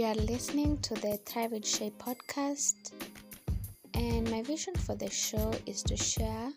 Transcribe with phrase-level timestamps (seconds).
[0.00, 2.92] You are listening to the Thrive with Shay podcast,
[3.92, 6.48] and my vision for the show is to share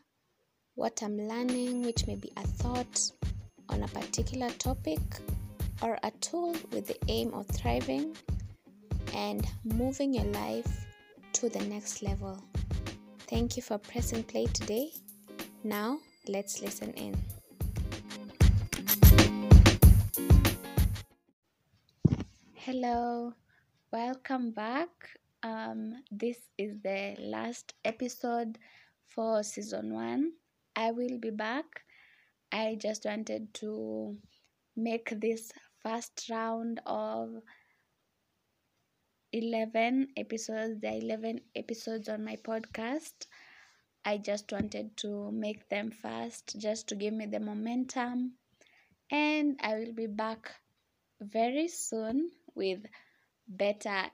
[0.76, 3.12] what I'm learning, which may be a thought
[3.68, 5.02] on a particular topic
[5.82, 8.16] or a tool with the aim of thriving
[9.14, 10.86] and moving your life
[11.34, 12.42] to the next level.
[13.28, 14.92] Thank you for pressing play today.
[15.66, 16.00] Now,
[16.30, 17.22] let's listen in.
[22.66, 23.34] Hello,
[23.92, 24.88] welcome back.
[25.44, 28.58] Um, this is the last episode
[29.06, 30.32] for season one.
[30.74, 31.66] I will be back.
[32.54, 34.16] I just wanted to
[34.78, 37.42] make this first round of
[39.34, 43.28] 11 episodes, the 11 episodes on my podcast.
[44.06, 48.36] I just wanted to make them fast just to give me the momentum.
[49.12, 50.50] And I will be back
[51.20, 52.86] very soon with
[53.48, 54.10] better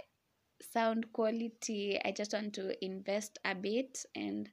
[0.62, 2.00] sound quality.
[2.04, 4.50] I just want to invest a bit and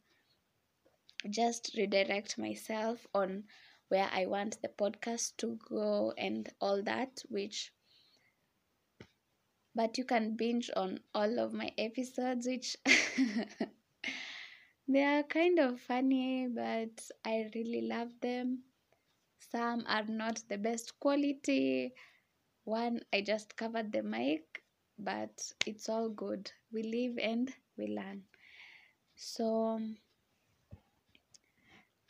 [1.31, 3.45] just redirect myself on
[3.89, 7.73] where I want the podcast to go and all that, which
[9.75, 12.77] but you can binge on all of my episodes, which
[14.89, 18.63] they are kind of funny, but I really love them.
[19.39, 21.95] Some are not the best quality.
[22.67, 24.63] One, I just covered the mic,
[24.99, 26.53] but it's all good.
[26.71, 28.25] We live and we learn.
[29.17, 29.81] So,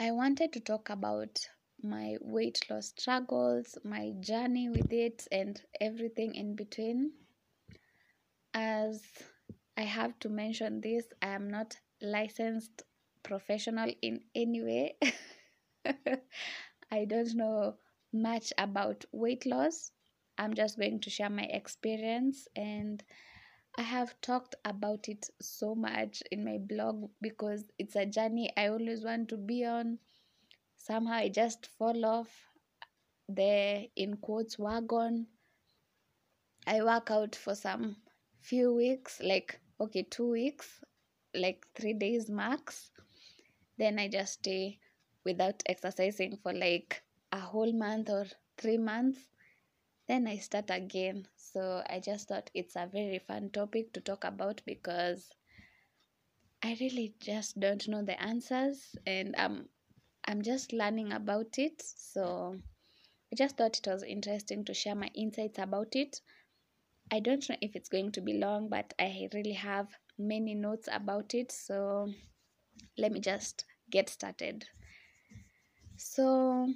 [0.00, 1.50] I wanted to talk about
[1.82, 7.12] my weight loss struggles, my journey with it, and everything in between.
[8.54, 9.04] As
[9.76, 12.82] I have to mention this, I am not licensed
[13.22, 14.96] professional in any way.
[16.90, 17.76] I don't know
[18.12, 19.92] much about weight loss.
[20.38, 23.02] I'm just going to share my experience and
[23.78, 28.68] I have talked about it so much in my blog because it's a journey I
[28.68, 29.98] always want to be on.
[30.76, 32.48] Somehow I just fall off
[33.28, 35.26] the in quotes wagon.
[36.66, 37.96] I work out for some
[38.40, 40.82] few weeks, like okay, two weeks,
[41.34, 42.90] like three days max.
[43.78, 44.78] Then I just stay
[45.24, 47.02] without exercising for like
[47.32, 48.26] a whole month or
[48.56, 49.18] three months
[50.08, 51.26] then I start again.
[51.36, 55.28] So I just thought it's a very fun topic to talk about because
[56.62, 59.68] I really just don't know the answers and I'm
[60.26, 61.82] I'm just learning about it.
[61.82, 62.56] So
[63.32, 66.20] I just thought it was interesting to share my insights about it.
[67.12, 70.88] I don't know if it's going to be long, but I really have many notes
[70.90, 71.52] about it.
[71.52, 72.12] So
[72.98, 74.64] let me just get started.
[75.96, 76.68] So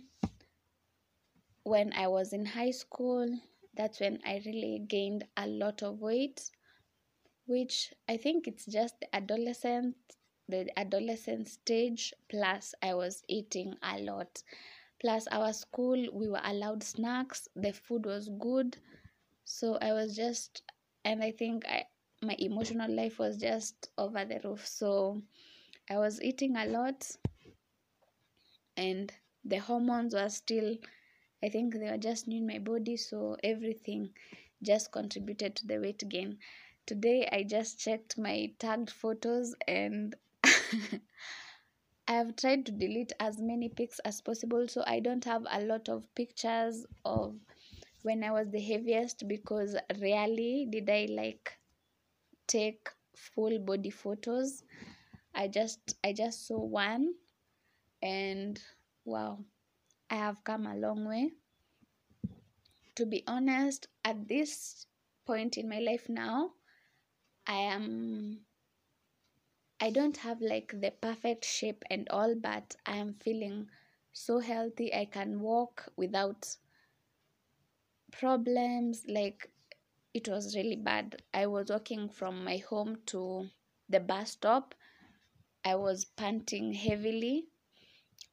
[1.65, 3.29] when I was in high school,
[3.75, 6.51] that's when I really gained a lot of weight,
[7.47, 9.97] which I think it's just the adolescent
[10.49, 14.43] the adolescent stage plus I was eating a lot.
[15.01, 18.77] Plus our school we were allowed snacks, the food was good.
[19.45, 20.63] So I was just
[21.05, 21.85] and I think I
[22.23, 24.67] my emotional life was just over the roof.
[24.67, 25.23] So
[25.89, 27.09] I was eating a lot
[28.77, 29.13] and
[29.45, 30.77] the hormones were still
[31.43, 34.11] I think they were just new in my body, so everything
[34.63, 36.39] just contributed to the weight gain.
[36.87, 40.15] Today I just checked my tagged photos and
[42.07, 45.63] I have tried to delete as many pics as possible so I don't have a
[45.63, 47.37] lot of pictures of
[48.03, 51.59] when I was the heaviest because rarely did I like
[52.47, 54.63] take full body photos.
[55.35, 57.15] I just I just saw one
[58.03, 58.61] and
[59.05, 59.45] wow
[60.11, 61.31] I have come a long way.
[62.97, 64.87] To be honest, at this
[65.25, 66.51] point in my life now,
[67.47, 68.41] I am
[69.81, 73.71] I don't have like the perfect shape and all, but I am feeling
[74.13, 74.93] so healthy.
[74.93, 76.57] I can walk without
[78.13, 79.05] problems.
[79.09, 79.51] Like
[80.13, 81.23] it was really bad.
[81.33, 83.49] I was walking from my home to
[83.89, 84.75] the bus stop.
[85.65, 87.47] I was panting heavily,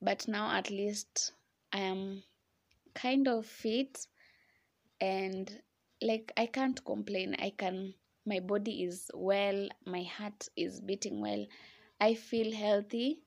[0.01, 1.33] but now at least
[1.77, 2.23] I am
[2.95, 4.07] kind of fit
[4.99, 5.61] and
[6.01, 7.35] like I can't complain.
[7.37, 7.93] I can
[8.25, 11.45] my body is well, my heart is beating well.
[12.01, 13.19] I feel healthy,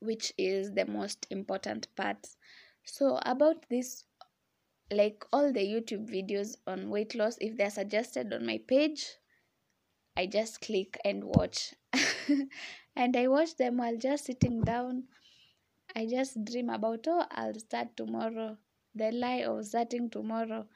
[0.00, 2.26] which is the most important part.
[2.84, 4.04] So about this
[4.90, 9.06] like all the YouTube videos on weight loss if they're suggested on my page,
[10.14, 11.74] I just click and watch.
[12.96, 15.04] and I watch them while just sitting down
[15.94, 18.56] I just dream about, oh, I'll start tomorrow.
[18.94, 20.66] The lie of starting tomorrow.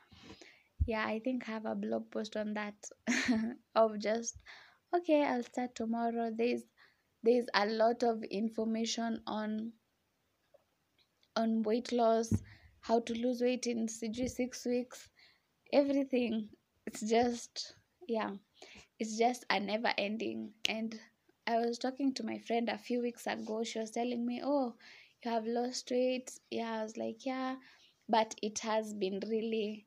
[0.87, 2.75] yeah i think i have a blog post on that.
[3.75, 4.37] Of just
[4.94, 6.31] okay i'll start tomorrow.
[6.37, 6.64] There's
[7.23, 9.73] there's a lot of information on
[11.37, 12.32] on weight loss
[12.81, 15.08] how to lose weight in CG six weeks
[15.73, 16.49] everything.
[16.87, 17.75] It's just
[18.08, 18.32] yeah
[19.00, 20.53] it's just a never ending.
[20.69, 20.99] And
[21.47, 23.65] i was talking to my friend a few weeks ago.
[23.65, 24.75] She was telling me oh
[25.25, 26.31] you have lost weight.
[26.51, 27.57] Yeah i was like yeah
[28.09, 29.87] but it has been really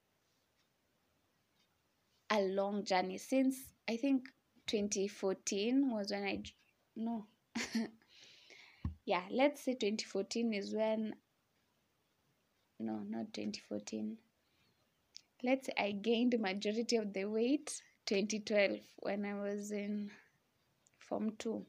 [2.29, 3.57] a long journey since
[3.89, 4.27] i think
[4.67, 6.43] 2014 was when i
[6.95, 7.25] no.
[9.05, 11.15] Yeah let's say 2014 is when
[12.79, 14.17] no not 2014
[15.43, 20.11] let's say i gained majority of the weight 2012 when i was in
[20.99, 21.65] form 2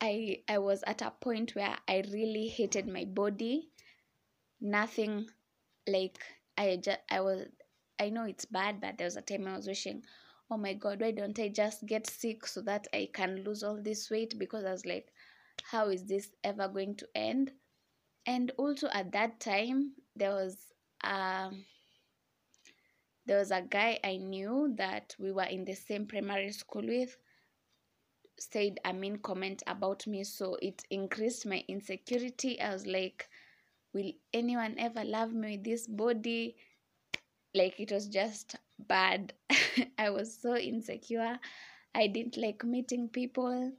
[0.00, 3.70] i i was at a point where i really hated my body.
[4.60, 5.28] Nothing
[5.88, 6.18] like
[6.58, 7.46] i just i was
[8.00, 10.02] i know it's bad but there was a time i was wishing
[10.50, 13.80] oh my god why don't i just get sick so that i can lose all
[13.82, 14.38] this weight?
[14.38, 15.12] Because i was like
[15.70, 17.52] how is this ever going to end?
[18.26, 20.72] And also at that time there was
[21.04, 21.64] um
[23.26, 27.16] there was a guy i knew that we were in the same primary school with
[28.38, 32.60] said a mean comment about me so it increased my insecurity.
[32.60, 33.28] I was like
[33.94, 36.56] will anyone ever love me with this body?
[37.54, 39.32] Like it was just bad.
[39.98, 41.38] I was so insecure.
[41.94, 43.72] I didn't like meeting people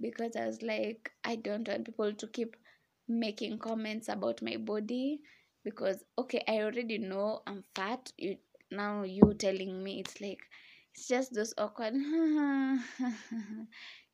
[0.00, 2.56] because i was like i don't want people to keep
[3.08, 5.20] making comments about my body
[5.64, 8.12] because okay i already know i'm fat.
[8.18, 8.36] You
[8.70, 10.40] now you telling me it's like
[10.98, 11.94] it's just those awkward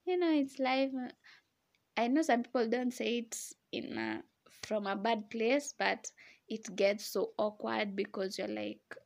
[0.07, 0.91] you know it's life.
[1.97, 3.37] I know some people don't say it
[3.73, 4.23] in a,
[4.63, 6.09] from a bad place but
[6.49, 8.97] it gets so awkward because you're like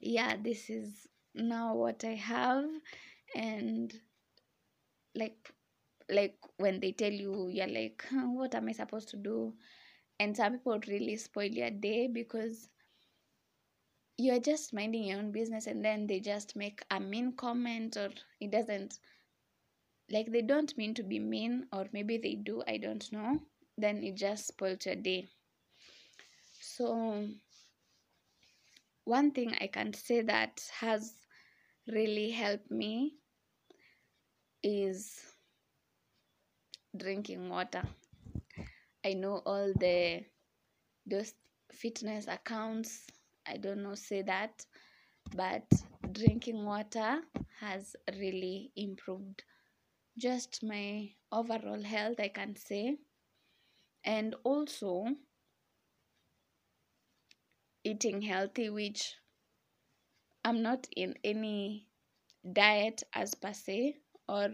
[0.00, 2.64] yeah this is now what i have.
[3.34, 3.92] And
[5.14, 5.52] like
[6.10, 9.54] like when they tell you you're like huh, what am i supposed to do?
[10.20, 12.68] And some people really spoil your day because
[14.22, 18.10] you're just minding your own business and then they just make a mean comment or
[18.40, 18.98] it doesn't
[20.10, 23.40] like they don't mean to be mean or maybe they do i don't know
[23.78, 25.26] then it just spoils your day.
[26.60, 27.28] So
[29.04, 31.14] one thing i can say that has
[31.88, 33.14] really helped me
[34.62, 35.20] is
[36.96, 37.82] drinking water.
[39.04, 40.24] I know all the
[41.04, 41.34] those
[41.72, 43.06] fitness accounts
[43.46, 44.64] i don't know say that
[45.36, 45.64] but
[46.12, 47.22] drinking water
[47.60, 49.44] has really improved
[50.18, 52.98] just my overall health i can say.
[54.04, 55.16] And also
[57.84, 59.18] eating healthy which
[60.44, 61.88] i'm not in any
[62.52, 63.98] diet as per se
[64.28, 64.50] or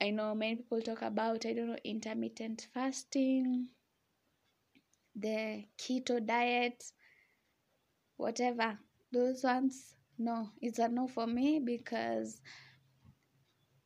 [0.00, 3.70] i know many people talk about i don't know intermittent fasting
[5.16, 6.82] the keto diet
[8.16, 8.78] whatever.
[9.12, 12.40] Those ones no it's a no for me because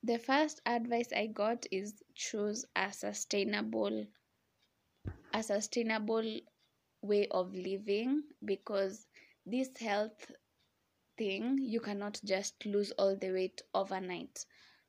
[0.03, 4.07] the first advice i got is choose a sustainable
[5.33, 6.41] a sustainable
[7.03, 9.07] way of living because
[9.47, 10.31] this health
[11.19, 14.45] thing you cannot just lose all the weight overnight.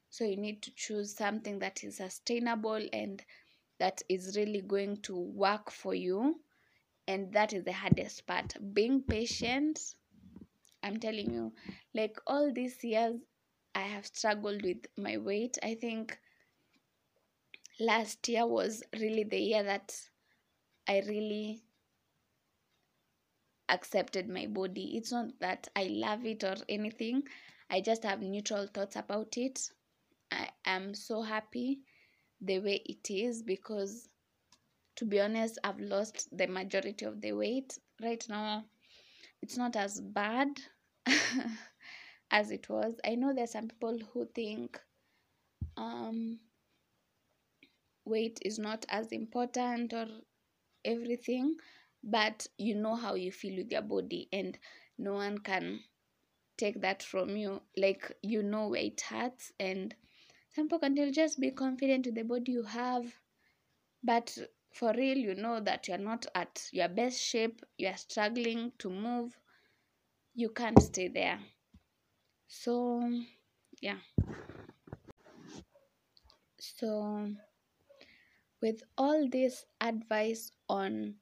[0.10, 3.24] So you need to choose something that is sustainable and
[3.80, 6.42] that is really going to work for you
[7.08, 8.56] and that is the hardest part.
[8.74, 9.80] Being patient
[10.84, 11.54] i'm telling you
[11.94, 13.16] like all these years
[13.76, 15.58] i have struggled with my weight.
[15.64, 16.20] I think
[17.80, 19.94] last year was really the year that
[20.88, 21.64] i really
[23.70, 24.98] accepted my body.
[24.98, 27.24] It's not that i love it or anything.
[27.70, 29.72] I just have neutral thoughts about it.
[30.32, 31.82] I am so happy
[32.42, 34.10] the way it is because
[34.96, 37.78] to be honest i've lost the majority of the weight.
[38.02, 38.66] Right now
[39.42, 40.50] it's not as bad
[42.32, 42.96] as it was.
[43.06, 44.80] I know there's some people who think
[45.78, 46.40] um
[48.06, 50.08] weight is not as important or
[50.86, 51.56] everything
[52.04, 54.58] but you know how you feel with your body and
[54.98, 55.80] no one can
[56.58, 57.62] take that from you.
[57.78, 59.96] Like you know where it hurts and
[60.68, 63.06] some just be confident with the body you have
[64.04, 64.38] but
[64.72, 69.38] for real you know that you're not at your best shape you're struggling to move
[70.36, 71.40] you can't stay there
[72.48, 73.12] so
[73.82, 73.98] yeah
[76.60, 77.30] so
[78.62, 81.16] with all this advice on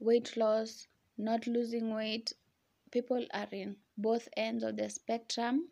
[0.00, 0.86] weight loss
[1.18, 2.32] not losing weight.
[2.90, 5.68] People are in both ends of the spectrum.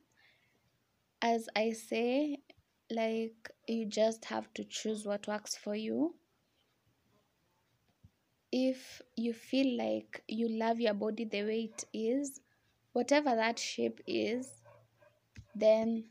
[1.21, 2.39] As I say,
[2.91, 6.15] like you just have to choose what works for you.
[8.53, 12.41] If you feel like you love your body the way it is,
[12.93, 14.49] whatever that shape is,
[15.55, 16.05] then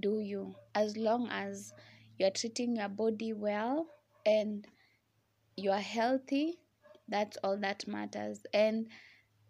[0.00, 0.54] do you.
[0.74, 1.72] As long as
[2.18, 3.86] you're treating your body well
[4.24, 4.66] and
[5.56, 6.60] you are healthy,
[7.08, 8.40] that's all that matters.
[8.54, 8.88] And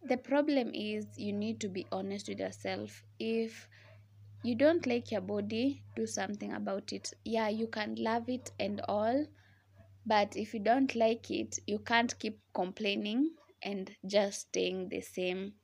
[0.02, 3.02] the problem is you need to be honest with yourself.
[3.18, 3.68] If
[4.42, 7.12] you don't like your body, do something about it.
[7.24, 9.26] Yeah, you can love it and all,
[10.06, 15.54] but if you don't like it, you can't keep complaining and just staying the same.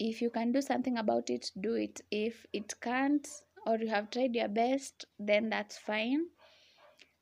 [0.00, 2.00] If you can do something about it, do it.
[2.10, 3.28] If it can't,
[3.64, 6.26] or you have tried your best, then that's fine.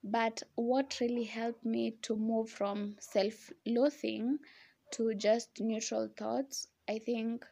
[0.02, 4.40] But what really helped me to move from self loathing
[4.90, 7.46] to just neutral thoughts, I think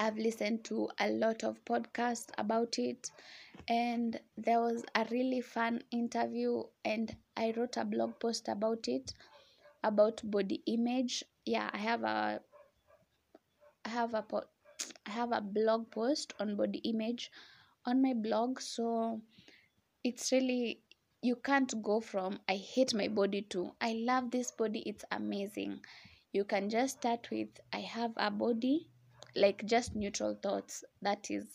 [0.00, 3.12] I've listened to a lot of podcasts about it,
[3.68, 9.14] and there was a really fun interview, and I wrote a blog post about it
[9.84, 11.24] about body image.
[11.46, 12.42] Yeah, I have a
[13.84, 14.48] I have a po-
[15.04, 17.30] I have a blog post on body image
[17.84, 19.20] on my blog, so
[20.04, 20.82] it's really
[21.22, 25.84] you can't go from I hate my body to I love this body, it's amazing.
[26.32, 28.90] You can just start with I have a body,
[29.36, 30.84] like just neutral thoughts.
[31.02, 31.46] That is,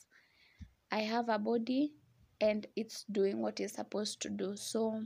[0.91, 1.93] I have a body
[2.41, 4.55] and it's doing what it's supposed to do.
[4.55, 5.03] So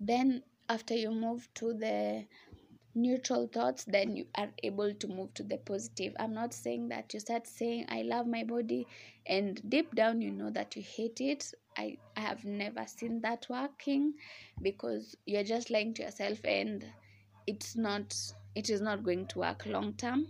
[0.00, 2.26] then after you move to the
[2.96, 7.12] neutral thoughts then you are able to move to the positive i'm not saying that
[7.12, 8.86] you start saying i love my body
[9.26, 13.46] and deep down you know that you hate it i, I have never seen that
[13.50, 14.14] working
[14.62, 16.86] because you're just lying to yourself and
[17.46, 18.16] it's not
[18.54, 20.28] it is not going to work long term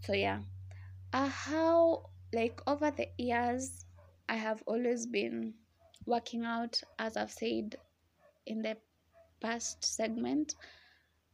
[0.00, 0.40] so yeah
[1.12, 3.84] uh, how like over the years
[4.28, 5.54] i have always been
[6.06, 7.76] working out as i've said
[8.46, 8.76] in the
[9.40, 10.54] past segment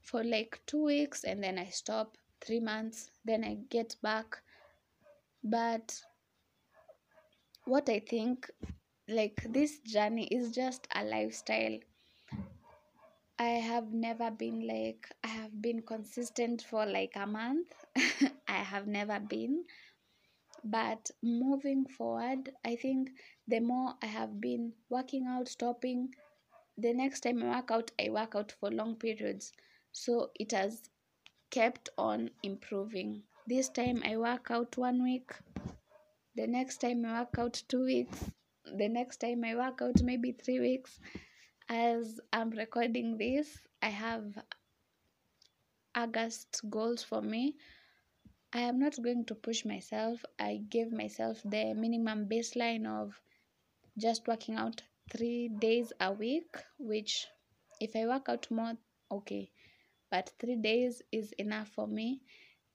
[0.05, 4.43] for like two weeks and then I stop, three months, then I get back.
[5.43, 5.99] But
[7.65, 8.51] what I think,
[9.09, 11.79] like, this journey is just a lifestyle.
[13.39, 17.73] I have never been like, I have been consistent for like a month.
[18.49, 19.65] I have never been.
[20.65, 23.11] But moving forward, I think
[23.47, 26.15] the more I have been working out, stopping,
[26.79, 29.53] the next time I work out, I work out for long periods
[29.93, 30.91] so it has
[31.51, 35.31] kept on improving this time i work out one week
[36.35, 38.25] the next time i work out two weeks
[38.79, 40.99] the next time i work out maybe three weeks
[41.69, 44.25] as i'm recording this i have
[45.95, 47.57] august goals for me.
[48.53, 50.25] I am not going to push myself.
[50.39, 53.21] I gave myself the minimum baseline of
[53.99, 57.27] just working out three days a week which
[57.81, 58.75] if i work out more
[59.11, 59.51] okay.
[60.11, 62.21] But three days is enough for me.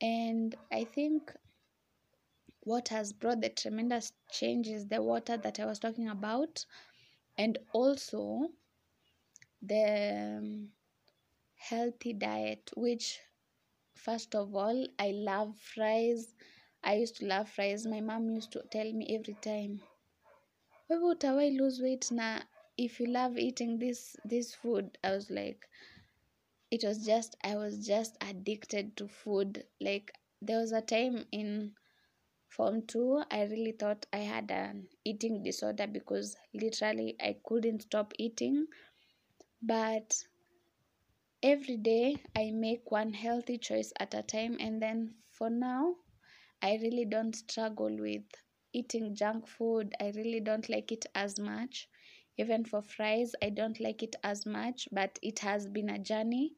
[0.01, 1.33] And I think
[2.61, 6.65] what has brought the tremendous change is the water that I was talking about,
[7.37, 8.49] and also
[9.61, 10.69] the um,
[11.55, 13.19] healthy diet, which,
[13.95, 16.33] first of all, I love fries.
[16.83, 17.85] I used to love fries.
[17.87, 19.81] My mom used to tell me every time,
[20.87, 22.27] wewe utawai lose weight na
[22.85, 24.01] if you love eating this
[24.31, 25.61] this food i was like
[26.71, 30.11] it was just i was just addicted to food like
[30.41, 31.71] there was a time in
[32.49, 38.13] form 2 i really thought i had an eating disorder because literally i couldn't stop
[38.17, 38.65] eating
[39.61, 40.25] but
[41.41, 45.95] every day i make one healthy choice at a time and then for now
[46.61, 48.23] i really don't struggle with
[48.71, 49.95] eating junk food.
[49.99, 51.89] I really don't like it as much.
[52.37, 56.55] Even for fries i don't like it as much but it has been a journey.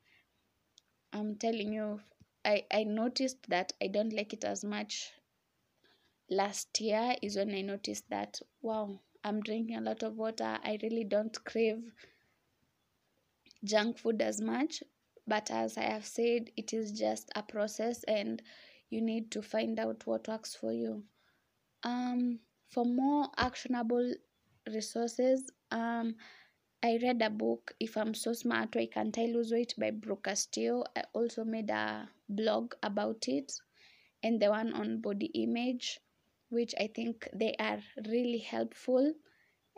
[1.13, 2.01] I'm telling you
[2.43, 5.11] i i noticed that i don't like it as much
[6.29, 10.59] last year is when i noticed that wow i'm drinking a lot of water.
[10.63, 11.91] I really don't crave
[13.63, 14.83] junk food as much
[15.27, 18.41] but as i have said it is just a process and
[18.89, 21.03] you need to find out what works for you
[21.83, 22.39] um
[22.69, 24.13] for more actionable
[24.73, 26.15] resources um
[26.83, 30.23] I read a book, If I'm So Smart, Why Can't I Lose Weight by Brooke
[30.23, 30.83] Castillo.
[30.95, 33.51] I also made a blog about it
[34.23, 35.99] and the one on body image,
[36.49, 39.13] which I think they are really helpful.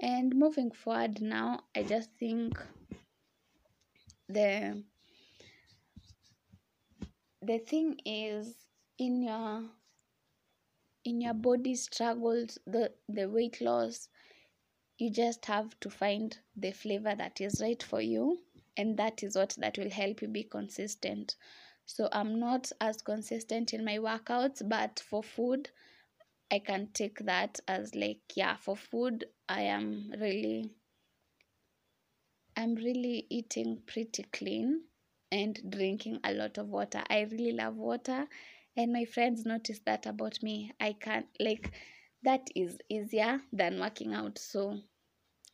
[0.02, 2.58] And moving forward now, I just think
[4.30, 4.84] the
[7.42, 8.56] the thing is
[8.98, 9.64] in your
[11.06, 14.08] in your body struggles the the weight loss
[14.98, 18.40] you just have to find the flavor that is right for you
[18.78, 21.36] and that is what that will help you be consistent.
[21.86, 25.70] So i'm not as consistent in my workouts but for food
[26.50, 30.72] i can take that as like yeah for food i am really
[32.58, 34.84] i'm really eating pretty clean
[35.34, 37.04] and drinking a lot of water.
[37.10, 38.28] I really love water
[38.78, 40.72] and my friends notice that about me.
[40.80, 41.72] I can't like
[42.24, 44.38] that is easier than working out.
[44.38, 44.78] So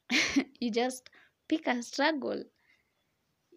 [0.60, 1.10] you just
[1.48, 2.44] pick a struggle.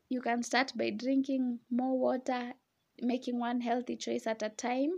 [0.09, 2.53] You can start by drinking more water
[3.01, 4.93] making one healthy choice at a time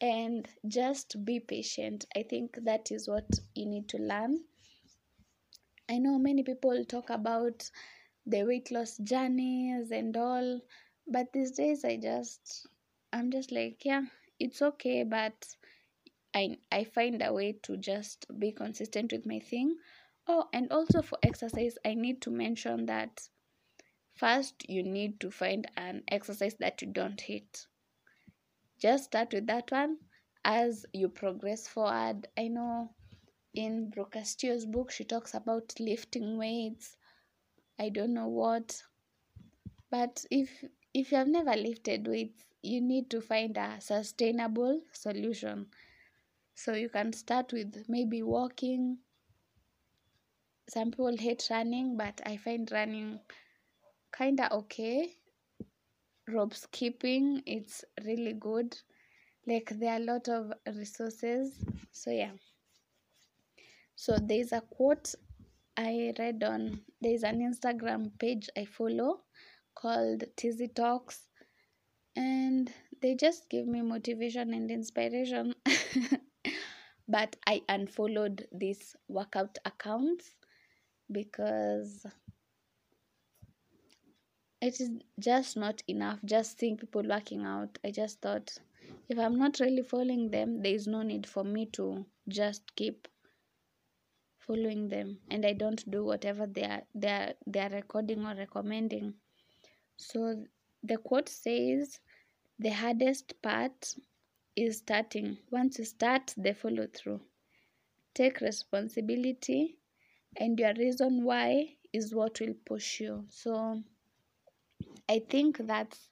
[0.00, 2.04] and just be patient.
[2.14, 4.44] I think that is what you need to learn
[5.92, 7.70] i know many people talk about
[8.26, 10.60] the weight loss journeys and all
[11.06, 12.66] but these days i just
[13.12, 14.04] I'm just like, yeah,
[14.40, 15.54] it's okay, but
[16.34, 19.76] I I find a way to just be consistent with my thing.
[20.26, 23.28] Oh, and also for exercise, I need to mention that
[24.14, 27.66] first you need to find an exercise that you don't hate.
[28.78, 29.98] Just start with that one
[30.44, 32.28] as you progress forward.
[32.38, 32.94] I know
[33.54, 36.96] in Brooke Castillo's book she talks about lifting weights.
[37.78, 38.82] I don't know what.
[39.90, 45.70] But if if you have never lifted weights, you need to find a sustainable solution.
[46.54, 48.98] So you can start with maybe walking.
[50.68, 53.20] Some people hate running, but I find running
[54.16, 55.16] kinda okay.
[56.26, 58.76] Rope skipping, it's really good.
[59.46, 61.64] Like there are a lot of resources.
[61.92, 62.32] So yeah.
[64.02, 65.14] So there's a quote
[65.76, 69.20] I read on there's an Instagram page I follow
[69.76, 71.28] called Tizzy Talks
[72.16, 72.68] and
[73.00, 75.54] they just give me motivation and inspiration.
[77.08, 80.34] but I unfollowed these workout accounts
[81.12, 82.04] because
[84.60, 87.78] it is just not enough just seeing people working out.
[87.84, 88.52] I just thought
[89.08, 93.06] if I'm not really following them, there is no need for me to just keep
[94.46, 98.34] following them and I don't do whatever they are they are they are recording or
[98.34, 99.14] recommending.
[99.96, 100.44] So
[100.82, 102.00] the quote says,
[102.58, 103.94] The hardest part
[104.56, 105.38] is starting.
[105.50, 107.20] Once you start, the follow through.
[108.14, 109.78] Take responsibility,
[110.36, 113.26] and your reason why is what will push you.
[113.30, 113.82] So
[115.08, 116.08] I think that's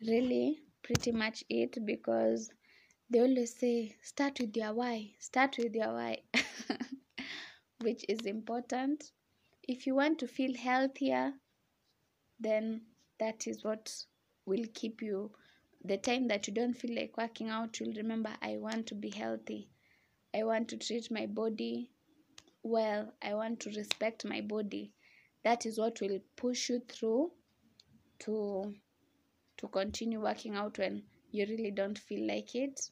[0.00, 2.50] really pretty much it because
[3.10, 6.22] they always say start with your why, start with your why,
[7.84, 9.12] which is important.
[9.62, 11.34] If you want to feel healthier,
[12.40, 12.82] then
[13.20, 13.94] that is what
[14.46, 15.30] will keep you.
[15.84, 19.10] The time that you don't feel like working out you'll remember i want to be
[19.10, 19.68] healthy.
[20.34, 21.90] I want to treat my body
[22.62, 23.12] well.
[23.22, 24.92] I want to respect my body.
[25.44, 27.30] That is what will push you through
[28.20, 28.74] to
[29.58, 32.90] to continue working out when you really don't feel like it.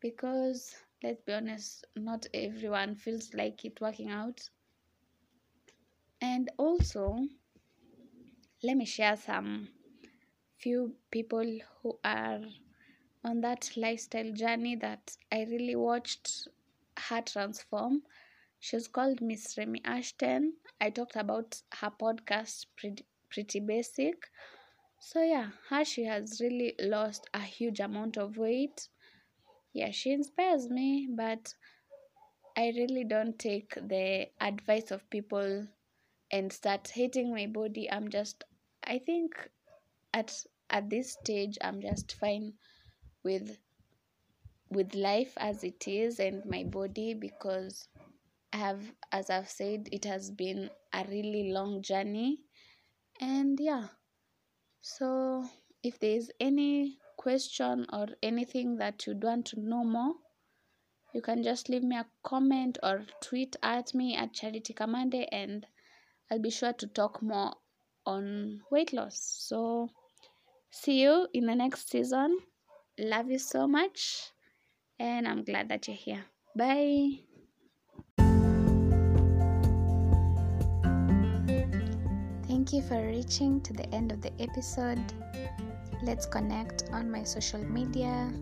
[0.00, 0.74] Because
[1.06, 4.50] let's be honest not everyone feels like it working out
[6.20, 7.18] and also
[8.62, 9.68] let me share some
[10.58, 12.40] few people who are
[13.24, 16.48] on that lifestyle journey that I really watched
[17.08, 18.02] her transform.
[18.60, 20.52] She's called Miss Remi Ashten.
[20.80, 24.30] I talked about her podcast, Pretty, Basic.
[25.00, 28.88] So, yeah, her she has really lost a huge amount of weight.
[29.76, 31.54] Yeah, she inspires me, but
[32.56, 35.68] I really don't take the advice of people
[36.30, 37.90] and start hating my body.
[37.90, 38.44] I'm just
[38.84, 39.50] I think
[40.14, 42.54] at at this stage I'm just fine
[43.24, 43.58] with
[44.70, 47.88] with life as it is and my body because
[48.52, 52.40] I have as I've said it has been a really long journey
[53.20, 53.88] and yeah
[54.82, 55.44] so
[55.82, 60.14] if there is any question or anything that you'd want to know more
[61.14, 65.66] you can just leave me a comment or tweet at me at charity kamande and
[66.30, 67.54] i'll be sure to talk more
[68.06, 69.18] on weight loss.
[69.20, 69.90] So,
[70.70, 72.38] see you in the next season.
[72.98, 74.30] Love you so much,
[74.98, 76.24] and I'm glad that you're here.
[76.56, 77.20] Bye.
[82.46, 85.02] Thank you for reaching to the end of the episode.
[86.06, 88.32] Let's connect on my social media.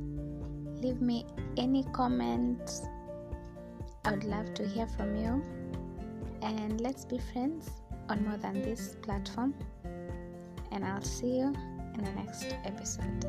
[0.83, 1.25] Leave me
[1.57, 2.83] any comments.
[4.05, 5.43] I would love to hear from you.
[6.43, 7.71] And let's be friends
[8.11, 9.55] on more than this platform.
[10.73, 11.55] And I'll see you
[11.95, 13.25] in the next episode.